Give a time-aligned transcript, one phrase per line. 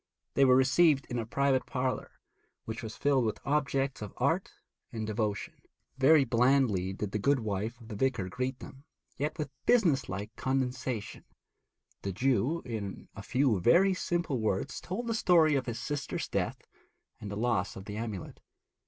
[0.33, 2.19] They were received in a private parlour,
[2.65, 4.51] which was filled with objects of art
[4.91, 5.61] and devotion.
[5.95, 8.83] Very blandly did the good wife of the vicar greet them,
[9.19, 11.25] yet with business like condescension.
[12.01, 16.63] The Jew, in a few very simple words, told the story of his sister's death
[17.19, 18.39] and the loss of the amulet.